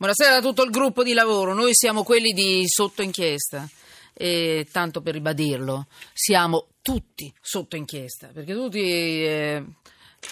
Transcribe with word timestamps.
Buonasera 0.00 0.36
a 0.36 0.40
tutto 0.40 0.62
il 0.62 0.70
gruppo 0.70 1.02
di 1.02 1.12
lavoro, 1.12 1.52
noi 1.52 1.72
siamo 1.74 2.04
quelli 2.04 2.32
di 2.32 2.62
sotto 2.66 3.02
inchiesta 3.02 3.68
e 4.14 4.66
tanto 4.72 5.02
per 5.02 5.12
ribadirlo, 5.12 5.88
siamo 6.14 6.68
tutti 6.80 7.30
sotto 7.38 7.76
inchiesta, 7.76 8.28
perché 8.28 8.54
tutti 8.54 8.80
eh, 8.80 9.62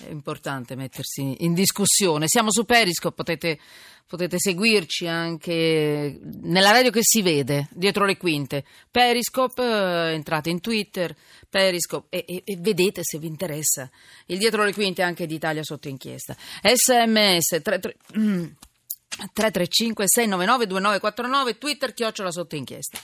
è 0.05 0.09
importante 0.09 0.75
mettersi 0.75 1.45
in 1.45 1.53
discussione. 1.53 2.29
Siamo 2.29 2.51
su 2.51 2.65
Periscope, 2.65 3.15
potete, 3.15 3.59
potete 4.07 4.39
seguirci 4.39 5.07
anche 5.07 6.19
nella 6.23 6.71
radio 6.71 6.91
che 6.91 7.03
si 7.03 7.21
vede, 7.21 7.69
dietro 7.71 8.07
le 8.07 8.17
quinte. 8.17 8.65
Periscope, 8.91 9.63
eh, 9.63 10.15
entrate 10.15 10.49
in 10.49 10.63
Twitter, 10.63 11.15
Periscope 11.47 12.07
e, 12.09 12.25
e, 12.27 12.43
e, 12.43 12.57
vedete 12.57 13.03
se 13.05 13.19
vi 13.19 13.27
interessa 13.27 13.91
il 14.29 14.39
dietro 14.39 14.65
le 14.65 14.73
quinte 14.73 15.03
anche 15.03 15.27
di 15.27 15.35
Italia 15.35 15.63
sotto 15.63 15.89
inchiesta. 15.89 16.35
SMS 16.63 17.61
33... 17.63 17.97
335 19.19 20.05
699 20.07 20.67
2949 20.67 21.59
Twitter 21.59 21.93
chiocciola 21.93 22.31
sotto 22.31 22.55
inchiesta. 22.55 22.99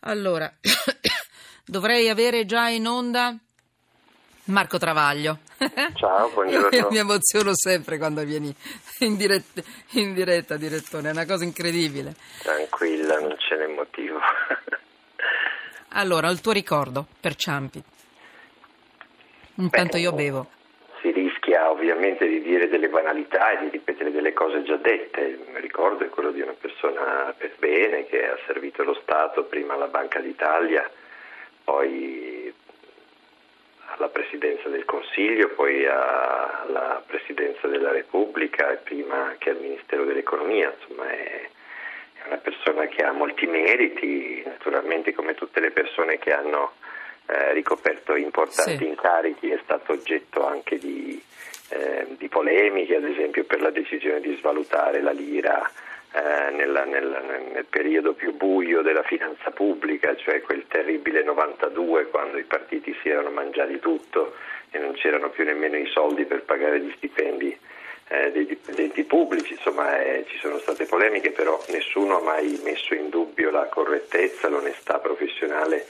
Allora, 0.00 0.52
dovrei 1.64 2.08
avere 2.10 2.44
già 2.44 2.68
in 2.68 2.86
onda 2.86 3.34
Marco 4.44 4.76
Travaglio. 4.78 5.38
Ciao, 5.94 6.28
buongiorno. 6.30 6.88
Mi 6.90 6.98
emoziono 6.98 7.52
sempre 7.54 7.96
quando 7.96 8.22
vieni 8.24 8.54
in 9.00 9.16
diretta, 9.16 9.62
in 9.92 10.12
diretta, 10.12 10.56
direttore, 10.56 11.08
è 11.08 11.12
una 11.12 11.24
cosa 11.24 11.44
incredibile. 11.44 12.14
Tranquilla, 12.42 13.18
non 13.18 13.34
ce 13.38 13.56
n'è 13.56 13.66
motivo. 13.66 14.18
allora, 15.96 16.28
il 16.28 16.40
tuo 16.42 16.52
ricordo 16.52 17.06
per 17.18 17.34
Ciampi. 17.34 17.82
Intanto 19.58 19.96
Beh, 19.96 20.02
io 20.02 20.12
bevo 20.12 20.50
ovviamente 21.54 22.26
di 22.26 22.42
dire 22.42 22.68
delle 22.68 22.88
banalità 22.88 23.50
e 23.50 23.58
di 23.58 23.68
ripetere 23.70 24.10
delle 24.10 24.32
cose 24.32 24.62
già 24.62 24.76
dette. 24.76 25.20
Il 25.20 25.44
ricordo 25.54 26.04
è 26.04 26.08
quello 26.08 26.30
di 26.30 26.40
una 26.40 26.54
persona 26.58 27.34
per 27.36 27.52
bene 27.58 28.06
che 28.06 28.28
ha 28.28 28.38
servito 28.46 28.82
lo 28.82 28.94
Stato, 28.94 29.44
prima 29.44 29.74
alla 29.74 29.86
Banca 29.86 30.20
d'Italia, 30.20 30.90
poi 31.64 32.52
alla 33.96 34.08
Presidenza 34.08 34.68
del 34.68 34.84
Consiglio, 34.84 35.50
poi 35.50 35.86
alla 35.86 37.02
Presidenza 37.06 37.66
della 37.68 37.92
Repubblica 37.92 38.70
e 38.72 38.76
prima 38.76 39.34
che 39.38 39.50
al 39.50 39.60
Ministero 39.60 40.04
dell'Economia. 40.04 40.74
Insomma, 40.80 41.08
è 41.10 41.48
una 42.26 42.38
persona 42.38 42.86
che 42.86 43.04
ha 43.04 43.12
molti 43.12 43.46
meriti, 43.46 44.42
naturalmente 44.44 45.14
come 45.14 45.34
tutte 45.34 45.60
le 45.60 45.70
persone 45.70 46.18
che 46.18 46.32
hanno 46.32 46.72
eh, 47.26 47.52
ricoperto 47.52 48.14
importanti 48.14 48.78
sì. 48.78 48.86
incarichi, 48.86 49.50
è 49.50 49.58
stato 49.62 49.92
oggetto 49.92 50.46
anche 50.46 50.78
di 50.78 51.22
eh, 51.68 52.06
di 52.16 52.28
polemiche, 52.28 52.96
ad 52.96 53.04
esempio 53.04 53.44
per 53.44 53.60
la 53.60 53.70
decisione 53.70 54.20
di 54.20 54.36
svalutare 54.36 55.00
la 55.00 55.10
lira 55.10 55.68
eh, 56.12 56.50
nel, 56.52 56.84
nel, 56.86 57.50
nel, 57.52 57.66
periodo 57.68 58.12
più 58.12 58.34
buio 58.36 58.82
della 58.82 59.02
finanza 59.02 59.50
pubblica, 59.50 60.14
cioè 60.16 60.40
quel 60.42 60.66
terribile 60.68 61.22
92 61.22 62.06
quando 62.06 62.38
i 62.38 62.44
partiti 62.44 62.96
si 63.02 63.08
erano 63.08 63.30
mangiati 63.30 63.78
tutto 63.80 64.34
e 64.70 64.78
non 64.78 64.92
c'erano 64.92 65.30
più 65.30 65.44
nemmeno 65.44 65.76
i 65.76 65.86
soldi 65.86 66.24
per 66.24 66.42
pagare 66.42 66.80
gli 66.80 66.92
stipendi 66.96 67.56
eh, 68.08 68.30
dei 68.30 68.46
dipendenti 68.46 69.02
pubblici, 69.02 69.54
insomma 69.54 70.00
eh, 70.00 70.24
ci 70.28 70.38
sono 70.38 70.58
state 70.58 70.86
polemiche, 70.86 71.32
però 71.32 71.60
nessuno 71.70 72.18
ha 72.18 72.22
mai 72.22 72.60
messo 72.62 72.94
in 72.94 73.08
dubbio 73.08 73.50
la 73.50 73.66
correttezza, 73.66 74.48
l'onestà 74.48 74.98
professionale 75.00 75.86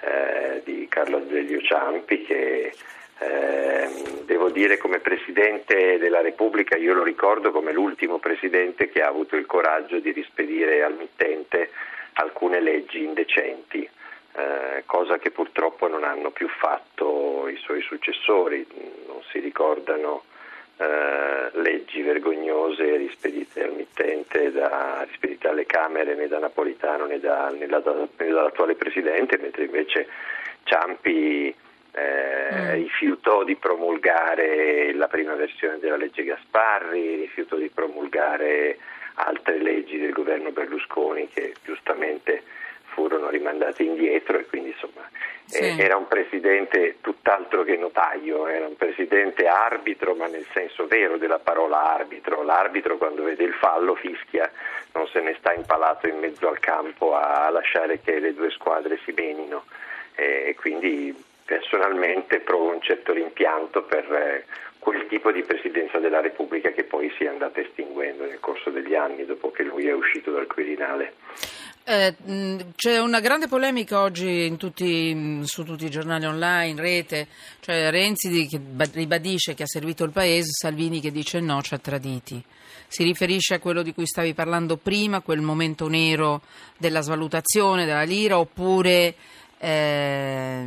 eh, 0.00 0.62
di 0.64 0.86
Carlo 0.88 1.18
Azeglio 1.18 1.60
Ciampi 1.60 2.22
che 2.22 2.72
eh, 3.20 3.88
devo 4.24 4.50
dire 4.50 4.78
come 4.78 5.00
Presidente 5.00 5.98
della 5.98 6.20
Repubblica 6.20 6.76
io 6.76 6.94
lo 6.94 7.02
ricordo 7.02 7.50
come 7.50 7.72
l'ultimo 7.72 8.18
Presidente 8.18 8.88
che 8.88 9.02
ha 9.02 9.08
avuto 9.08 9.36
il 9.36 9.46
coraggio 9.46 9.98
di 9.98 10.12
rispedire 10.12 10.82
al 10.82 10.94
mittente 10.94 11.70
alcune 12.14 12.60
leggi 12.60 13.02
indecenti, 13.02 13.88
eh, 14.36 14.82
cosa 14.86 15.18
che 15.18 15.30
purtroppo 15.30 15.88
non 15.88 16.04
hanno 16.04 16.30
più 16.30 16.48
fatto 16.48 17.48
i 17.48 17.56
suoi 17.56 17.80
successori, 17.82 18.66
non 19.06 19.22
si 19.30 19.38
ricordano 19.38 20.24
eh, 20.78 21.50
leggi 21.60 22.02
vergognose 22.02 22.96
rispedite 22.96 23.64
al 23.64 23.74
mittente, 23.74 24.52
da, 24.52 25.04
rispedite 25.08 25.48
alle 25.48 25.66
Camere 25.66 26.14
né 26.14 26.28
da 26.28 26.38
Napolitano 26.38 27.06
né, 27.06 27.18
da, 27.18 27.50
né, 27.50 27.66
da, 27.66 27.80
né 27.80 28.08
dall'attuale 28.16 28.76
Presidente, 28.76 29.38
mentre 29.38 29.64
invece 29.64 30.06
Ciampi 30.62 31.52
eh, 31.92 32.50
mm. 32.52 32.72
rifiutò 32.74 33.42
di 33.42 33.56
promulgare 33.56 34.92
la 34.94 35.08
prima 35.08 35.34
versione 35.34 35.78
della 35.80 35.96
legge 35.96 36.22
Gasparri, 36.22 37.16
rifiutò 37.16 37.56
di 37.56 37.70
promulgare 37.70 38.78
altre 39.14 39.58
leggi 39.58 39.98
del 39.98 40.12
governo 40.12 40.52
Berlusconi 40.52 41.28
che 41.28 41.54
giustamente 41.64 42.42
furono 42.88 43.28
rimandate 43.28 43.82
indietro 43.82 44.38
e 44.38 44.46
quindi 44.46 44.70
insomma 44.70 45.08
sì. 45.44 45.62
eh, 45.62 45.76
era 45.78 45.96
un 45.96 46.06
presidente 46.06 46.96
tutt'altro 47.00 47.64
che 47.64 47.76
notaio, 47.76 48.46
era 48.46 48.66
un 48.66 48.76
presidente 48.76 49.46
arbitro 49.46 50.14
ma 50.14 50.26
nel 50.26 50.46
senso 50.52 50.86
vero 50.86 51.16
della 51.16 51.38
parola 51.38 51.94
arbitro, 51.94 52.42
l'arbitro 52.42 52.96
quando 52.96 53.22
vede 53.22 53.44
il 53.44 53.54
fallo 53.54 53.94
fischia, 53.94 54.50
non 54.92 55.06
se 55.08 55.20
ne 55.20 55.34
sta 55.38 55.52
impalato 55.52 56.08
in 56.08 56.18
mezzo 56.18 56.48
al 56.48 56.58
campo 56.58 57.14
a 57.14 57.48
lasciare 57.50 58.00
che 58.00 58.18
le 58.18 58.34
due 58.34 58.50
squadre 58.50 58.98
si 59.04 59.12
menino 59.16 59.64
e 60.14 60.56
quindi 60.58 61.14
personalmente 61.44 62.40
provo 62.40 62.72
un 62.72 62.82
certo 62.82 63.12
rimpianto 63.12 63.82
per 63.84 64.04
eh, 64.12 64.44
quel 64.78 65.06
tipo 65.06 65.32
di 65.32 65.42
presidenza 65.42 65.98
della 65.98 66.20
Repubblica 66.20 66.70
che 66.72 66.84
poi 66.84 67.10
si 67.16 67.24
è 67.24 67.28
andata 67.28 67.60
estinguendo 67.60 68.24
nel 68.24 68.38
corso 68.38 68.68
degli 68.68 68.94
anni 68.94 69.24
dopo 69.24 69.50
che 69.50 69.62
lui 69.62 69.86
è 69.86 69.92
uscito 69.92 70.30
dal 70.30 70.46
Quirinale. 70.46 71.14
Eh, 71.90 72.14
c'è 72.76 72.98
una 72.98 73.18
grande 73.18 73.48
polemica 73.48 74.02
oggi 74.02 74.54
tutti, 74.58 75.40
su 75.44 75.64
tutti 75.64 75.86
i 75.86 75.90
giornali 75.90 76.26
online, 76.26 76.68
in 76.68 76.76
rete, 76.76 77.28
cioè 77.60 77.88
Renzi 77.90 78.46
che 78.46 78.60
ribadisce 78.92 79.54
che 79.54 79.62
ha 79.62 79.66
servito 79.66 80.04
il 80.04 80.10
paese, 80.10 80.50
Salvini 80.50 81.00
che 81.00 81.10
dice 81.10 81.40
no, 81.40 81.62
ci 81.62 81.72
ha 81.72 81.78
traditi. 81.78 82.44
Si 82.88 83.02
riferisce 83.04 83.54
a 83.54 83.58
quello 83.58 83.80
di 83.80 83.94
cui 83.94 84.06
stavi 84.06 84.34
parlando 84.34 84.76
prima, 84.76 85.22
quel 85.22 85.40
momento 85.40 85.88
nero 85.88 86.42
della 86.76 87.00
svalutazione 87.00 87.86
della 87.86 88.02
lira, 88.02 88.38
oppure 88.38 89.14
eh, 89.56 90.66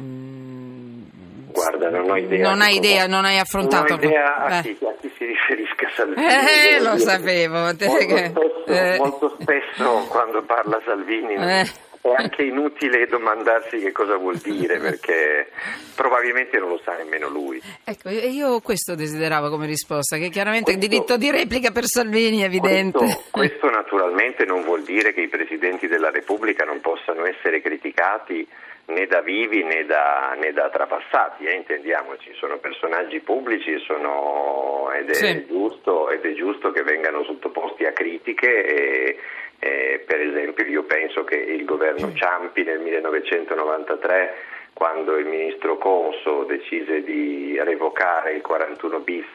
Guarda, 1.52 1.90
non 1.90 2.10
ho 2.10 2.16
idea. 2.16 2.50
Non 2.50 2.62
hai 2.62 2.76
idea, 2.76 3.08
non 3.08 3.26
hai 3.26 3.38
affrontato. 3.38 3.96
Non 3.96 4.04
ho 4.04 4.08
idea 4.08 4.36
a, 4.36 4.58
eh. 4.58 4.62
chi, 4.62 4.78
a 4.86 4.94
chi, 5.00 5.12
si 5.18 5.26
riferisca 5.26 5.90
Salvini. 5.96 6.28
Eh, 6.28 6.82
lo 6.82 6.98
sapevo. 6.98 7.60
Molto, 7.60 7.86
spesso, 7.90 8.66
eh. 8.68 8.98
molto 8.98 9.38
spesso 9.40 10.06
quando 10.10 10.42
parla 10.44 10.82
Salvini 10.86 11.36
eh. 11.36 11.62
è 12.02 12.14
anche 12.16 12.44
inutile 12.44 13.06
domandarsi 13.06 13.78
che 13.78 13.92
cosa 13.92 14.16
vuol 14.18 14.38
dire 14.38 14.80
perché 14.80 15.50
probabilmente 15.96 16.58
non 16.58 16.70
lo 16.70 16.82
sa 16.84 16.96
nemmeno 16.96 17.30
lui. 17.30 17.62
Ecco, 17.84 18.10
io 18.10 18.60
questo 18.62 18.96
desideravo 18.96 19.50
come 19.50 19.68
risposta, 19.68 20.18
che 20.18 20.30
chiaramente 20.30 20.74
questo, 20.74 20.84
il 20.84 20.90
diritto 20.90 21.18
di 21.18 21.30
replica 21.30 21.72
per 21.72 21.86
Salvini 21.86 22.42
è 22.42 22.46
evidente. 22.46 22.98
Questo, 22.98 23.24
questo 23.30 23.70
naturalmente 23.70 24.46
non 24.46 24.64
vuol 24.64 24.84
dire 24.84 25.14
che 25.14 25.22
i 25.22 25.28
presidenti 25.28 25.88
della 25.88 26.10
Repubblica 26.10 26.66
non 26.66 26.82
possano 26.82 27.26
essere 27.26 27.62
criticati 27.62 28.48
né 28.92 29.08
da 29.08 29.22
vivi 29.22 29.64
né 29.64 29.86
da, 29.86 30.36
né 30.40 30.52
da 30.54 30.70
trapassati, 30.70 31.46
eh, 31.46 31.56
intendiamoci, 31.56 32.34
sono 32.36 32.60
personaggi 32.60 33.20
pubblici 33.20 33.78
sono, 33.80 34.92
ed, 34.94 35.10
è 35.10 35.14
sì. 35.14 35.46
giusto, 35.48 36.10
ed, 36.10 36.24
è 36.24 36.34
giusto, 36.34 36.72
che 36.72 36.84
vengano 36.84 37.24
sottoposti 37.24 37.86
a 37.86 37.94
critiche 37.94 38.66
e, 38.66 39.18
e, 39.60 40.04
per 40.06 40.22
esempio 40.22 40.66
io 40.66 40.84
penso 40.84 41.24
che 41.24 41.36
il 41.36 41.66
governo 41.66 42.14
Ciampi 42.14 42.64
nel 42.64 42.80
1993 42.80 44.34
quando 44.74 45.18
il 45.18 45.26
ministro 45.26 45.78
Conso 45.78 46.44
decise 46.44 47.04
di 47.04 47.60
revocare 47.62 48.34
il 48.34 48.42
41 48.42 49.00
bis 49.00 49.26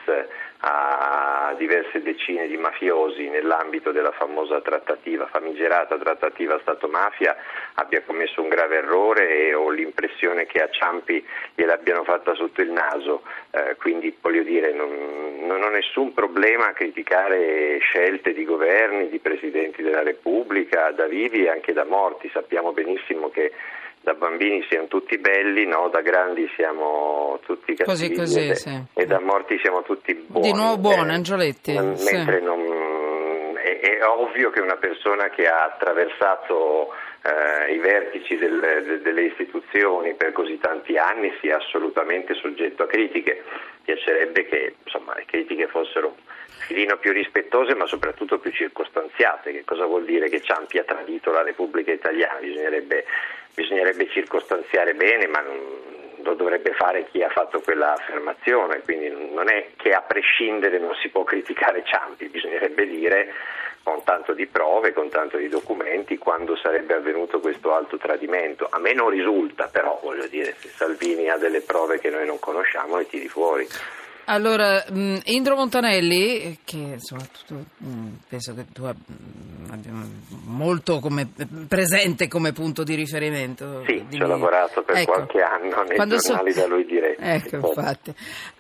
a 0.61 1.55
diverse 1.57 2.03
decine 2.03 2.47
di 2.47 2.57
mafiosi 2.57 3.29
nell'ambito 3.29 3.93
della 3.93 4.13
famosa 4.13 4.61
trattativa, 4.61 5.27
famigerata 5.27 5.99
trattativa 5.99 6.59
Stato-mafia, 6.61 7.37
abbia 7.75 8.03
commesso 8.03 8.43
un 8.43 8.49
grave 8.49 8.77
errore 8.77 9.49
e 9.49 9.55
ho 9.55 9.71
l'impressione 9.71 10.47
che 10.47 10.63
a 10.63 10.69
Ciampi 10.71 11.25
gliel'abbiano 11.55 12.05
fatta 12.05 12.35
sotto 12.35 12.63
il 12.63 12.71
naso, 12.71 13.23
eh, 13.51 13.77
quindi 13.77 14.17
voglio 14.21 14.43
dire 14.43 14.73
non, 14.73 15.47
non 15.47 15.63
ho 15.63 15.69
nessun 15.69 16.15
problema 16.15 16.69
a 16.69 16.73
criticare 16.73 17.79
scelte 17.79 18.33
di 18.33 18.45
governi, 18.45 19.09
di 19.09 19.19
presidenti 19.19 19.83
della 19.83 20.03
Repubblica, 20.03 20.91
da 20.91 21.07
vivi 21.07 21.45
e 21.45 21.51
anche 21.51 21.73
da 21.73 21.85
morti, 21.85 22.31
sappiamo 22.33 22.73
benissimo 22.73 23.31
che 23.31 23.53
da 24.07 24.15
bambini 24.15 24.65
siamo 24.69 24.87
tutti 24.87 25.19
belli, 25.19 25.67
no? 25.67 25.89
da 25.89 26.01
grandi 26.01 26.49
siamo 26.55 27.41
tutti 27.45 27.75
cattivi 27.75 28.15
così, 28.15 28.15
così, 28.15 28.49
e, 28.51 28.55
sì. 28.55 28.83
e, 28.95 29.05
da 29.05 29.19
morti 29.19 29.59
siamo 29.59 29.83
tutti 29.83 30.15
buoni. 30.15 30.53
Di 30.53 30.57
nuovo 30.57 30.79
buoni, 30.79 31.11
eh, 31.11 31.15
Angioletti. 31.15 31.73
Mentre 31.73 32.39
sì. 32.39 32.45
non, 32.45 33.57
è, 33.57 33.81
è, 33.81 34.07
ovvio 34.07 34.51
che 34.51 34.61
una 34.61 34.77
persona 34.77 35.29
che 35.31 35.49
ha 35.49 35.65
attraversato 35.65 36.95
eh, 37.23 37.73
i 37.75 37.79
vertici 37.79 38.37
del, 38.37 38.61
de, 38.61 39.03
delle 39.03 39.23
istituzioni 39.23 40.15
per 40.15 40.31
così 40.31 40.57
tanti 40.59 40.97
anni 40.97 41.33
sia 41.41 41.57
assolutamente 41.57 42.35
soggetto 42.35 42.85
a 42.85 42.87
critiche. 42.87 43.43
Piacerebbe 43.83 44.47
che 44.47 44.75
insomma, 44.85 45.15
le 45.17 45.25
critiche 45.25 45.67
fossero 45.67 46.15
filino 46.67 46.97
più 46.97 47.13
rispettose 47.13 47.75
ma 47.75 47.87
soprattutto 47.87 48.39
più 48.39 48.53
circostanziate. 48.53 49.51
Che 49.53 49.65
cosa 49.65 49.85
vuol 49.85 50.05
dire 50.05 50.29
che 50.29 50.41
Ciampi 50.41 50.79
ha 50.79 50.85
tradito 50.85 51.33
la 51.33 51.43
Repubblica 51.43 51.93
Italiana? 51.93 52.39
Bisognerebbe, 52.39 53.05
bisognerebbe 53.57 54.07
circostanziare 54.11 54.93
bene, 54.93 55.27
ma 55.27 55.43
lo 56.23 56.35
dovrebbe 56.35 56.75
fare 56.75 57.07
chi 57.11 57.23
ha 57.23 57.31
fatto 57.31 57.61
quella 57.61 57.95
affermazione, 57.95 58.83
quindi 58.83 59.09
non 59.33 59.49
è 59.49 59.69
che 59.77 59.95
a 59.95 60.03
prescindere 60.03 60.79
non 60.79 60.95
si 61.01 61.09
può 61.09 61.25
criticare 61.25 61.83
Ciampi, 61.85 62.29
bisognerebbe 62.29 62.87
dire 62.87 63.33
con 63.83 64.03
tanto 64.05 64.33
di 64.33 64.47
prove, 64.47 64.93
con 64.93 65.09
tanto 65.09 65.37
di 65.37 65.49
documenti, 65.49 66.19
quando 66.19 66.57
sarebbe 66.57 66.95
avvenuto 66.95 67.39
questo 67.39 67.73
alto 67.73 67.97
tradimento. 67.97 68.67
A 68.69 68.81
me 68.81 68.93
non 68.93 69.09
risulta, 69.09 69.69
però 69.69 70.01
voglio 70.03 70.27
dire, 70.27 70.55
se 70.59 70.69
Salvini 70.69 71.31
ha 71.31 71.37
delle 71.37 71.61
prove 71.61 72.01
che 72.01 72.11
noi 72.11 72.27
non 72.27 72.41
conosciamo, 72.41 72.99
le 72.99 73.07
tiri 73.07 73.29
fuori. 73.29 73.67
Allora, 74.29 74.85
mh, 74.89 75.21
Indro 75.27 75.55
Montanelli, 75.55 76.59
che 76.65 76.77
insomma, 76.77 77.25
tu, 77.47 77.65
mh, 77.77 78.09
penso 78.29 78.55
che 78.55 78.67
tu 78.73 78.83
abbia 78.85 79.93
molto 80.45 80.99
come, 80.99 81.29
presente 81.69 82.27
come 82.27 82.53
punto 82.53 82.83
di 82.83 82.95
riferimento. 82.95 83.85
Sì, 83.87 84.05
di 84.09 84.17
ci 84.17 84.23
ho 84.23 84.27
lavorato 84.27 84.83
per 84.83 84.97
ecco, 84.97 85.13
qualche 85.13 85.41
anno 85.41 85.85
nei 85.85 86.19
giornali 86.19 86.53
so... 86.53 86.61
da 86.61 86.67
lui 86.67 86.85
diretti. 86.85 87.23
Ecco, 87.23 87.69
infatti. 87.69 88.15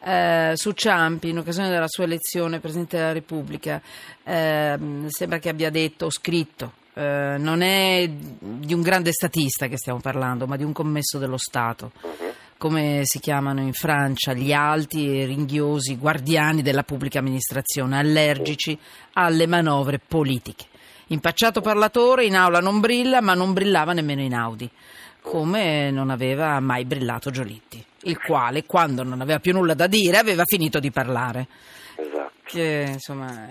Eh, 0.04 0.52
su 0.54 0.70
Ciampi, 0.70 1.30
in 1.30 1.38
occasione 1.38 1.68
della 1.68 1.88
sua 1.88 2.04
elezione 2.04 2.60
Presidente 2.60 2.96
della 2.96 3.12
Repubblica, 3.12 3.80
eh, 4.22 4.78
sembra 5.08 5.38
che 5.38 5.48
abbia 5.48 5.70
detto 5.70 6.06
o 6.06 6.10
scritto 6.10 6.72
eh, 6.94 7.36
non 7.38 7.60
è 7.60 8.08
di 8.08 8.72
un 8.72 8.82
grande 8.82 9.10
statista 9.12 9.66
che 9.66 9.76
stiamo 9.76 9.98
parlando, 9.98 10.46
ma 10.46 10.56
di 10.56 10.64
un 10.64 10.72
commesso 10.72 11.18
dello 11.18 11.38
Stato. 11.38 11.90
Uh-huh 12.00 12.25
come 12.66 13.02
si 13.04 13.20
chiamano 13.20 13.60
in 13.60 13.72
Francia, 13.72 14.32
gli 14.32 14.52
alti 14.52 15.20
e 15.20 15.24
ringhiosi 15.24 15.96
guardiani 15.96 16.62
della 16.62 16.82
pubblica 16.82 17.20
amministrazione, 17.20 17.96
allergici 17.96 18.76
alle 19.12 19.46
manovre 19.46 20.00
politiche. 20.04 20.64
Impacciato 21.06 21.60
parlatore, 21.60 22.24
in 22.24 22.34
aula 22.34 22.58
non 22.58 22.80
brilla, 22.80 23.20
ma 23.20 23.34
non 23.34 23.52
brillava 23.52 23.92
nemmeno 23.92 24.20
in 24.20 24.34
Audi, 24.34 24.68
come 25.20 25.92
non 25.92 26.10
aveva 26.10 26.58
mai 26.58 26.84
brillato 26.84 27.30
Giolitti, 27.30 27.80
il 28.02 28.18
quale, 28.18 28.64
quando 28.64 29.04
non 29.04 29.20
aveva 29.20 29.38
più 29.38 29.52
nulla 29.52 29.74
da 29.74 29.86
dire, 29.86 30.18
aveva 30.18 30.42
finito 30.44 30.80
di 30.80 30.90
parlare. 30.90 31.46
Che, 32.48 32.84
insomma, 32.86 33.48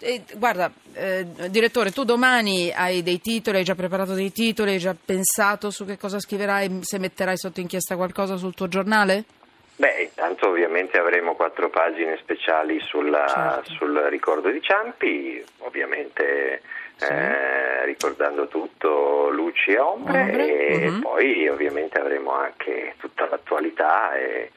eh, 0.00 0.22
guarda, 0.34 0.72
eh, 0.92 1.24
direttore, 1.50 1.92
tu 1.92 2.02
domani 2.02 2.72
hai 2.72 3.04
dei 3.04 3.20
titoli, 3.20 3.58
hai 3.58 3.64
già 3.64 3.76
preparato 3.76 4.14
dei 4.14 4.32
titoli, 4.32 4.72
hai 4.72 4.78
già 4.78 4.92
pensato 4.92 5.70
su 5.70 5.86
che 5.86 5.96
cosa 5.96 6.18
scriverai, 6.18 6.80
se 6.82 6.98
metterai 6.98 7.38
sotto 7.38 7.60
inchiesta 7.60 7.94
qualcosa 7.94 8.36
sul 8.36 8.54
tuo 8.54 8.66
giornale? 8.66 9.24
Beh, 9.76 10.02
intanto 10.02 10.48
ovviamente 10.48 10.98
avremo 10.98 11.36
quattro 11.36 11.70
pagine 11.70 12.16
speciali 12.20 12.80
sulla, 12.80 13.26
certo. 13.28 13.70
sul 13.74 13.94
ricordo 14.10 14.50
di 14.50 14.60
Ciampi, 14.60 15.40
ovviamente 15.58 16.62
sì. 16.96 17.12
eh, 17.12 17.84
ricordando 17.84 18.48
tutto 18.48 19.30
luci 19.30 19.70
e 19.70 19.78
ombre, 19.78 20.20
ombre. 20.22 20.46
e 20.46 20.88
uh-huh. 20.88 20.98
poi 20.98 21.48
ovviamente 21.48 22.00
avremo 22.00 22.32
anche 22.32 22.94
tutta 22.98 23.28
l'attualità 23.28 24.16
e 24.16 24.50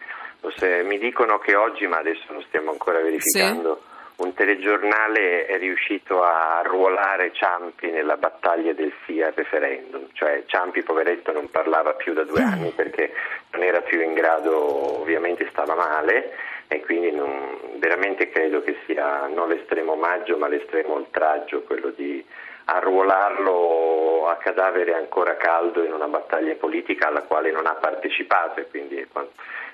se 0.56 0.84
mi 0.84 0.98
dicono 0.98 1.40
che 1.40 1.56
oggi, 1.56 1.88
ma 1.88 1.98
adesso 1.98 2.34
lo 2.34 2.42
stiamo 2.48 2.72
ancora 2.72 3.00
verificando, 3.00 3.82
sì. 3.84 4.24
un 4.24 4.34
telegiornale 4.34 5.46
è 5.46 5.58
riuscito 5.58 6.24
a 6.24 6.60
arruolare 6.60 7.32
Ciampi 7.34 7.92
nella 7.92 8.18
battaglia 8.18 8.74
del 8.74 8.92
sì 9.06 9.22
al 9.22 9.34
referendum, 9.36 10.08
cioè 10.14 10.44
Ciampi 10.48 10.82
poveretto 10.84 11.32
non 11.32 11.50
parlava 11.50 11.94
più 11.94 12.14
da 12.14 12.24
due 12.24 12.42
mm. 12.42 12.48
anni 12.48 12.70
perché 12.72 13.14
non 13.52 13.64
era 13.64 13.82
più 13.82 14.02
in 14.02 14.14
grado, 14.14 15.00
ovviamente 15.02 15.48
stava 15.50 15.76
male 15.76 16.34
e 16.68 16.80
quindi 16.80 17.12
non, 17.12 17.60
veramente 17.80 18.30
credo 18.30 18.62
che 18.62 18.78
sia 18.86 19.28
non 19.28 19.50
l'estremo 19.50 19.92
omaggio 19.92 20.38
ma 20.38 20.48
l'estremo 20.48 20.94
oltraggio 20.94 21.64
quello 21.64 21.90
di 21.90 22.26
arruolarlo 22.64 24.28
a 24.28 24.38
cadavere 24.38 24.94
ancora 24.94 25.36
caldo 25.36 25.84
in 25.84 25.92
una 25.92 26.08
battaglia 26.08 26.56
politica 26.56 27.08
alla 27.08 27.24
quale 27.24 27.52
non 27.52 27.66
ha 27.66 27.74
partecipato 27.74 28.62
e 28.62 28.68
quindi 28.70 29.06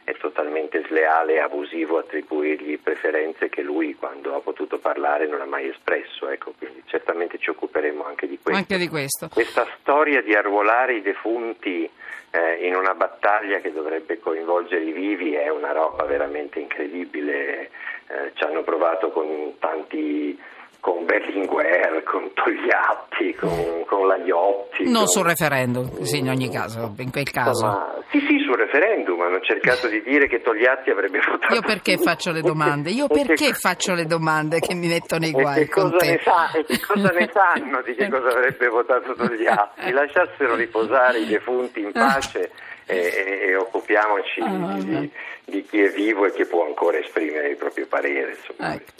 è, 0.07 0.15
totalmente 0.17 0.83
sleale 0.87 1.33
e 1.33 1.39
abusivo 1.39 1.97
attribuirgli 1.97 2.79
preferenze 2.79 3.49
che 3.49 3.61
lui 3.61 3.95
quando 3.95 4.35
ha 4.35 4.39
potuto 4.39 4.79
parlare 4.79 5.27
non 5.27 5.41
ha 5.41 5.45
mai 5.45 5.67
espresso. 5.67 6.29
Ecco, 6.29 6.53
quindi 6.57 6.81
certamente 6.85 7.37
ci 7.37 7.49
occuperemo 7.49 8.05
anche 8.05 8.27
di 8.27 8.39
questo. 8.41 8.59
Anche 8.59 8.77
di 8.77 8.87
questo. 8.87 9.29
Questa 9.33 9.67
storia 9.79 10.21
di 10.21 10.33
arruolare 10.33 10.95
i 10.95 11.01
defunti 11.01 11.89
eh, 12.31 12.65
in 12.65 12.75
una 12.75 12.93
battaglia 12.93 13.59
che 13.59 13.71
dovrebbe 13.73 14.19
coinvolgere 14.19 14.83
i 14.83 14.93
vivi 14.93 15.33
è 15.33 15.49
una 15.49 15.73
roba 15.73 16.05
veramente 16.05 16.59
incredibile. 16.59 17.69
Eh, 18.07 18.31
ci 18.33 18.43
hanno 18.43 18.63
provato 18.63 19.11
con 19.11 19.55
tanti 19.59 20.39
con 20.87 21.03
Berlinguer, 21.03 22.01
con 22.05 22.31
Togliatti, 22.33 23.35
con, 23.35 23.83
con 23.85 24.07
Lagliotti. 24.07 24.83
Non 24.85 25.03
con... 25.03 25.07
sul 25.07 25.25
referendum, 25.25 26.01
sì, 26.03 26.19
in 26.19 26.29
ogni 26.29 26.49
caso, 26.49 26.93
in 26.97 27.11
quel 27.11 27.29
caso. 27.29 27.65
Insomma, 27.65 27.95
sì, 28.09 28.19
sì, 28.21 28.39
sul 28.39 28.55
referendum, 28.55 29.19
hanno 29.19 29.41
cercato 29.41 29.89
di 29.89 30.01
dire 30.01 30.29
che 30.29 30.41
Togliatti 30.41 30.89
avrebbe 30.89 31.19
votato. 31.19 31.53
Io 31.53 31.59
perché 31.59 31.97
faccio 31.97 32.31
le 32.31 32.39
domande? 32.39 32.91
Io 32.91 33.07
perché 33.11 33.51
faccio 33.51 33.95
le 33.95 34.05
domande 34.05 34.61
che 34.61 34.73
mi 34.75 34.87
mettono 34.87 35.25
i 35.25 35.31
guai? 35.31 35.63
E 35.63 35.65
che, 35.65 35.71
cosa 35.71 35.97
ne, 36.05 36.21
sa, 36.23 36.51
e 36.51 36.63
che 36.63 36.79
cosa 36.79 37.09
ne 37.09 37.29
sanno 37.33 37.81
di 37.81 37.93
che 37.93 38.07
cosa 38.07 38.29
avrebbe 38.29 38.67
votato 38.69 39.13
Togliatti? 39.13 39.91
Lasciassero 39.91 40.55
riposare 40.55 41.19
i 41.19 41.25
defunti 41.25 41.81
in 41.81 41.91
pace 41.91 42.49
e, 42.87 43.49
e, 43.49 43.55
occupiamoci 43.55 44.39
ah, 44.39 44.77
di, 44.79 45.11
di, 45.43 45.65
chi 45.65 45.81
è 45.81 45.89
vivo 45.89 46.25
e 46.25 46.31
che 46.31 46.45
può 46.45 46.65
ancora 46.65 46.97
esprimere 46.97 47.49
il 47.49 47.57
proprio 47.57 47.85
parere. 47.85 48.37
Insomma, 48.39 48.73
ecco. 48.73 48.91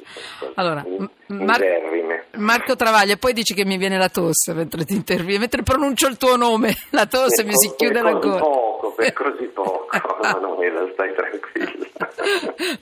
Allora, 0.55 0.85
Mar- 1.27 2.27
Marco 2.35 2.75
Travaglia, 2.75 3.15
poi 3.15 3.31
dici 3.31 3.53
che 3.53 3.65
mi 3.65 3.77
viene 3.77 3.97
la 3.97 4.09
tosse 4.09 4.53
mentre 4.53 4.83
ti 4.83 4.93
intervieni, 4.93 5.39
mentre 5.39 5.63
pronuncio 5.63 6.07
il 6.07 6.17
tuo 6.17 6.35
nome, 6.35 6.75
la 6.91 7.05
tosse 7.05 7.43
per 7.43 7.45
mi 7.45 7.53
si 7.55 7.73
chiude 7.77 8.01
la 8.01 8.13
gola. 8.13 8.66
Per 8.97 9.13
così 9.13 9.45
poco, 9.45 9.88
Manuela, 10.21 10.89
stai 10.94 11.13
tranquilla. 11.13 11.85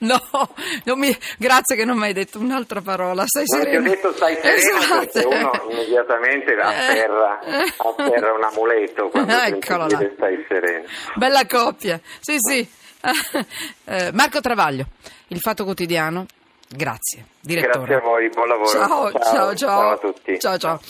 no, 0.00 0.96
mi... 0.96 1.14
grazie 1.36 1.76
che 1.76 1.84
non 1.84 1.98
mi 1.98 2.04
hai 2.04 2.14
detto 2.14 2.38
un'altra 2.38 2.80
parola, 2.80 3.24
stai 3.26 3.44
non 3.46 3.60
serena. 3.60 3.82
Ti 3.82 3.86
ho 3.86 3.94
detto 3.94 4.12
stai 4.14 4.36
serena 4.36 4.78
esatto. 4.78 4.98
perché 4.98 5.26
uno 5.26 5.50
immediatamente 5.68 6.54
afferra, 6.54 7.38
afferra 7.76 8.32
un 8.32 8.44
amuleto 8.44 9.08
quando 9.10 9.34
Eccolo 9.34 9.86
là. 9.88 10.10
stai 10.14 10.44
serena. 10.48 10.88
Bella 11.16 11.46
coppia, 11.46 12.00
sì 12.20 12.36
sì. 12.38 12.66
Eh, 13.88 14.10
Marco 14.14 14.40
Travaglio, 14.40 14.86
Il 15.28 15.38
Fatto 15.38 15.62
Quotidiano, 15.62 16.26
grazie. 16.68 17.26
Direttore. 17.40 17.86
Grazie 17.86 17.94
a 17.94 18.00
voi, 18.00 18.28
buon 18.30 18.48
lavoro. 18.48 18.68
Ciao, 18.68 19.12
ciao, 19.12 19.54
ciao. 19.54 19.54
Ciao 19.54 19.90
a 19.90 19.96
tutti. 19.98 20.40
Ciao, 20.40 20.58
ciao. 20.58 20.80